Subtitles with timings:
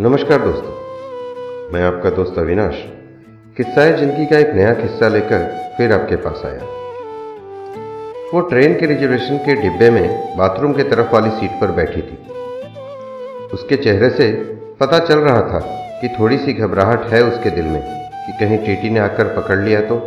[0.00, 2.74] नमस्कार दोस्तों। मैं आपका दोस्त अविनाश।
[3.56, 6.64] किस्साए ज़िंदगी का एक नया किस्सा लेकर फिर आपके पास आया।
[8.34, 12.18] वो ट्रेन के रिजर्वेशन के डिब्बे में बाथरूम के तरफ़ वाली सीट पर बैठी थी।
[13.52, 14.30] उसके चेहरे से
[14.80, 15.60] पता चल रहा था
[16.00, 17.80] कि थोड़ी सी घबराहट है उसके दिल में
[18.26, 19.98] कि कहीं टीटी ने आकर पकड़ लिया तो।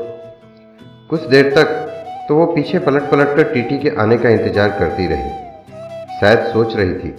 [1.09, 1.75] कुछ देर तक
[2.29, 5.29] तो वो पीछे पलट पलट कर टीटी के आने का इंतज़ार करती रही।
[6.21, 7.13] शायद सोच रही थी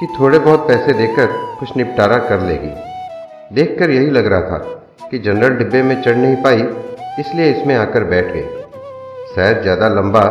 [0.00, 1.26] कि थोड़े बहुत पैसे देकर
[1.58, 2.70] कुछ निपटारा कर लेगी।
[3.54, 4.58] देखकर यही लग रहा था
[5.10, 6.62] कि जनरल डिब्बे में चढ़ नहीं पाई,
[7.20, 8.42] इसलिए इसमें आकर बैठ गई।
[9.34, 10.22] शायद ज़्यादा लंबा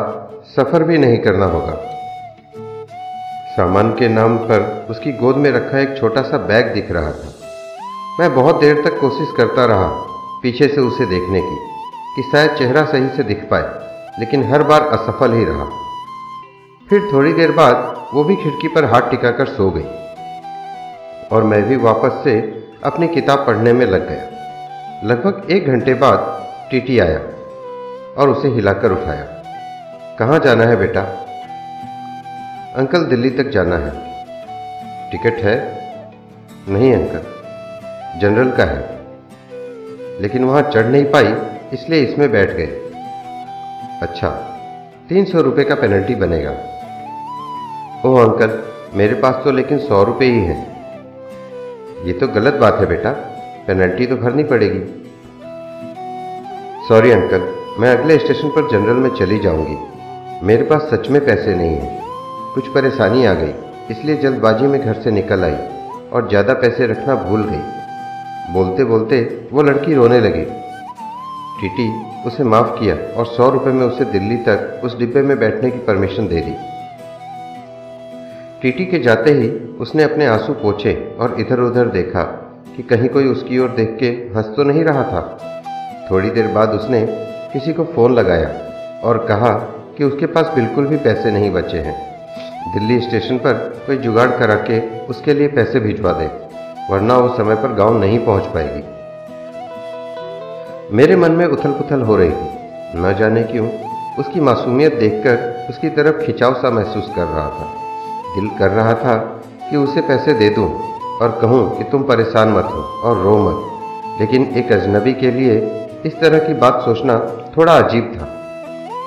[0.55, 1.74] सफ़र भी नहीं करना होगा।
[3.55, 7.34] सामान के नाम पर उसकी गोद में रखा एक छोटा सा बैग दिख रहा था।
[8.20, 9.88] मैं बहुत देर तक कोशिश करता रहा
[10.44, 11.55] पीछे से उसे देखने की,
[12.16, 13.70] कि शायद चेहरा सही से दिख पाए,
[14.20, 15.70] लेकिन हर बार असफल ही रहा।
[16.89, 19.85] फिर थोड़ी देर बाद वो भी खिड़की पर हाथ टिकाकर सो गई।
[21.31, 24.23] और मैं भी वापस से अपनी किताब पढ़ने में लग गया।
[25.04, 27.20] लगभग एक घंटे बाद टीटी आया
[28.18, 29.23] और उसे हिलाकर उठाया।
[30.20, 31.01] कहाँ जाना है बेटा?
[32.76, 33.91] अंकल, दिल्ली तक जाना है।
[35.12, 35.57] टिकट है?
[36.70, 37.21] नहीं अंकल,
[38.20, 38.99] जनरल का है।
[40.21, 41.35] लेकिन वहाँ चढ़ नहीं पाई,
[41.74, 42.91] इसलिए इसमें बैठ गए।
[44.01, 44.55] अच्छा
[45.09, 46.76] तीन सौ रुपये का पेनल्टी बनेगा।
[48.05, 48.52] ओह, अंकल,
[48.96, 53.12] मेरे पास तो लेकिन सौ रुपये ही हैं। ये तो गलत बात है बेटा,
[53.68, 54.80] पेनल्टी तो भरनी पड़ेगी।
[56.88, 57.42] सॉरी अंकल,
[57.80, 59.77] मैं अगले स्टेशन पर जनरल में चली जाऊँगी।
[60.48, 63.54] मेरे पास सच में पैसे नहीं हैं। कुछ परेशानी आ गई,
[63.92, 65.58] इसलिए जल्दबाजी में घर से निकल आई
[66.14, 69.22] और ज़्यादा पैसे रखना भूल गई। बोलते बोलते
[69.52, 70.46] वो लड़की रोने लगी।
[71.62, 71.92] टीटी,
[72.28, 75.80] उसे माफ़ किया और सौ रुपये में उसे दिल्ली तक, उस डिब्बे में बैठने की
[75.86, 76.56] परमिशन दे दी।
[78.62, 79.47] टीटी के जाते ही
[79.79, 82.24] उसने अपने आँसू पोछे और इधर उधर देखा
[82.75, 85.22] कि कहीं कोई उसकी ओर देख के हंस तो नहीं रहा था।
[86.12, 87.02] थोड़ी देर बाद उसने
[87.53, 88.50] किसी को फ़ोन लगाया
[89.03, 89.53] और कहा
[89.97, 91.96] कि उसके पास बिल्कुल भी पैसे नहीं बचे हैं।
[92.74, 93.53] दिल्ली स्टेशन पर
[93.88, 96.28] कोई जुगाड़ करा के उसके लिए पैसे भिजवा दे,
[96.91, 98.84] वरना वो समय पर गाँव नहीं पहुँच पाएगी।
[100.96, 103.70] मेरे मन में उथल पुथल हो रही थी। न जाने क्यों,
[104.20, 107.78] उसकी मासूमियत देखकर उसकी तरफ़ खिंचाव सा महसूस कर रहा था।
[108.35, 109.16] दिल कर रहा था
[109.69, 110.67] कि उसे पैसे दे दूँ
[111.22, 115.56] और कहूँ कि तुम परेशान मत हो और रो मत। लेकिन एक अजनबी के लिए
[116.06, 117.17] इस तरह की बात सोचना
[117.57, 118.28] थोड़ा अजीब था।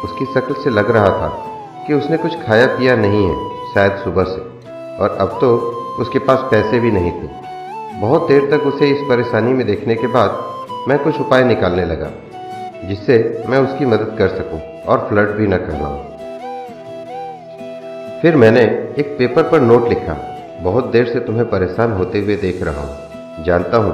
[0.04, 1.28] उसकी शक्ल से लग रहा था
[1.86, 3.36] कि उसने कुछ खाया पिया नहीं है,
[3.74, 4.40] शायद सुबह से,
[4.98, 5.56] और अब तो
[6.00, 7.28] उसके पास पैसे भी नहीं थे।
[8.00, 12.10] बहुत देर तक उसे इस परेशानी में देखने के बाद मैं कुछ उपाय निकालने लगा,
[12.84, 15.78] जिससे मैं उसकी मदद कर सकूँ और फ्लर्ट भी न कर
[18.22, 18.60] फिर मैंने
[18.98, 20.14] एक पेपर पर नोट लिखा।
[20.62, 23.92] बहुत देर से तुम्हें परेशान होते हुए देख रहा हूँ। जानता हूँ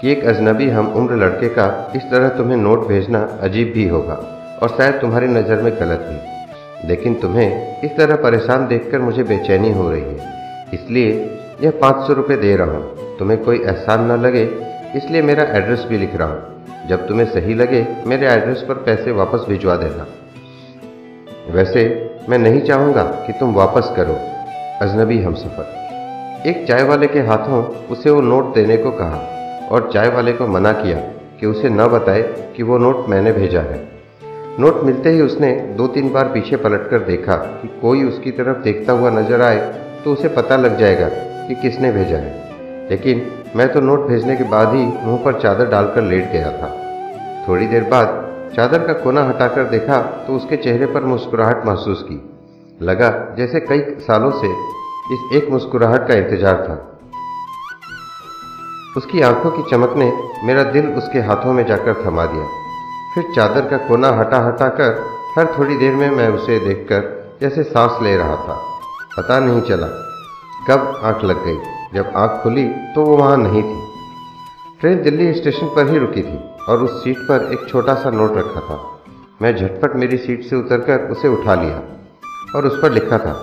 [0.00, 4.14] कि एक अजनबी हम उम्र लड़के का इस तरह तुम्हें नोट भेजना अजीब भी होगा
[4.62, 9.72] और शायद तुम्हारी नज़र में गलत भी। लेकिन तुम्हें इस तरह परेशान देखकर मुझे बेचैनी
[9.72, 11.12] हो रही है। इसलिए
[11.62, 14.44] यह पाँच सौ रुपये दे रहा हूँ। तुम्हें कोई एहसान न लगे,
[14.96, 19.12] इसलिए मेरा एड्रेस भी लिख रहा हूँ। जब तुम्हें सही लगे, मेरे एड्रेस पर पैसे
[19.12, 20.06] वापस भिजवा देना।
[21.50, 21.84] वैसे
[22.28, 24.14] मैं नहीं चाहूँगा कि तुम वापस करो,
[24.82, 29.20] अजनबी हम सफ़र। एक चाय वाले के हाथों उसे वो नोट देने को कहा
[29.70, 30.96] और चाय वाले को मना किया
[31.40, 32.22] कि उसे न बताए
[32.56, 33.78] कि वो नोट मैंने भेजा है।
[34.60, 38.92] नोट मिलते ही उसने दो तीन बार पीछे पलटकर देखा कि कोई उसकी तरफ़ देखता
[38.92, 39.58] हुआ नज़र आए
[40.04, 41.08] तो उसे पता लग जाएगा
[41.48, 43.26] कि किसने भेजा है। लेकिन
[43.56, 46.76] मैं तो नोट भेजने के बाद ही मुँह पर चादर डालकर लेट गया था।
[47.48, 48.24] थोड़ी देर बाद
[48.54, 52.20] चादर का कोना हटाकर देखा तो उसके चेहरे पर मुस्कुराहट महसूस की।
[52.80, 54.48] लगा जैसे कई सालों से
[55.14, 56.76] इस एक मुस्कुराहट का इंतज़ार था।
[58.96, 60.10] उसकी आँखों की चमक ने
[60.44, 62.46] मेरा दिल उसके हाथों में जाकर थमा दिया।
[63.14, 65.04] फिर चादर का कोना हटा हटा कर
[65.36, 68.60] हर थोड़ी देर में मैं उसे देखकर जैसे सांस ले रहा था।
[69.16, 69.86] पता नहीं चला
[70.68, 71.58] कब आँख लग गई।
[71.94, 73.80] जब आँख खुली तो वो वहाँ नहीं थी।
[74.80, 76.38] ट्रेन दिल्ली स्टेशन पर ही रुकी थी।
[76.68, 78.78] और उस सीट पर एक छोटा सा नोट रखा था।
[79.42, 81.80] मैं झटपट मेरी सीट से उतरकर उसे उठा लिया
[82.54, 83.34] और उस पर लिखा था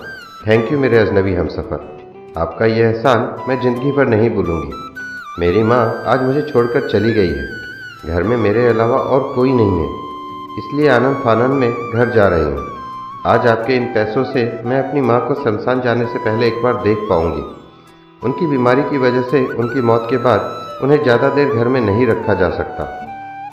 [0.46, 1.92] थैंक यू मेरे अजनबी हम सफ़र
[2.38, 7.28] आपका यह एहसान मैं ज़िंदगी भर नहीं भूलूँगी। मेरी माँ आज मुझे छोड़कर चली गई
[7.28, 9.88] है। घर में मेरे अलावा और कोई नहीं है।
[10.58, 12.66] इसलिए आनंद फानंद में घर जा रही हूँ।
[13.26, 16.82] आज आपके इन पैसों से मैं अपनी माँ को शमशान जाने से पहले एक बार
[16.82, 17.42] देख पाऊँगी।
[18.22, 22.06] उनकी बीमारी की वजह से उनकी मौत के बाद उन्हें ज़्यादा देर घर में नहीं
[22.06, 22.84] रखा जा सकता।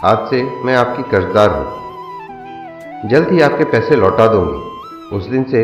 [0.05, 5.61] आज से मैं आपकी कर्जदार हूँ। जल्द ही आपके पैसे लौटा दूँगी। उस दिन से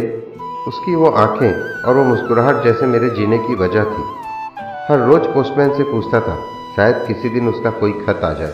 [0.67, 4.03] उसकी वो आँखें और वो मुस्कुराहट जैसे मेरे जीने की वजह थी।
[4.89, 6.35] हर रोज पोस्टमैन से पूछता था,
[6.75, 8.53] शायद किसी दिन उसका कोई खत आ जाए?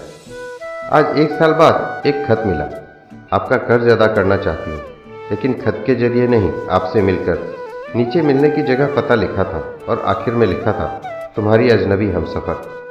[0.92, 2.70] आज एक साल बाद एक खत मिला।
[3.34, 4.80] आपका कर्ज अदा करना चाहती हूँ,
[5.32, 7.44] लेकिन खत के ज़रिए नहीं, आपसे मिलकर।
[7.96, 9.60] नीचे मिलने की जगह पता लिखा था
[9.90, 10.88] और आखिर में लिखा था,
[11.36, 12.83] तुम्हारी अजनबी हम सफ़र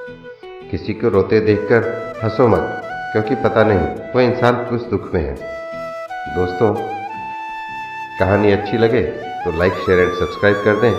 [0.72, 1.86] किसी को रोते देखकर
[2.24, 2.82] हंसो मत,
[3.12, 5.34] क्योंकि पता नहीं, वो इंसान कुछ दुख में है।
[6.36, 6.74] दोस्तों,
[8.18, 9.02] कहानी अच्छी लगे
[9.44, 10.92] तो लाइक शेयर एंड सब्सक्राइब कर दें।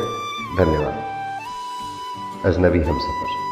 [0.57, 3.42] धन्यवाद। अजनबी हम सफ़र